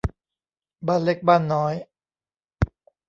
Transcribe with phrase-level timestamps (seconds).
[0.87, 1.73] บ้านเล็กบ้านน้อย